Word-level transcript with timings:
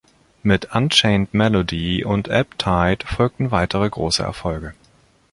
Mit 0.41 0.69
"Unchained 0.73 1.31
Melody" 1.35 2.03
und 2.03 2.27
"Ebb 2.27 2.57
Tide" 2.57 3.05
folgten 3.05 3.51
weitere 3.51 3.87
große 3.87 4.23
Erfolge. 4.23 4.73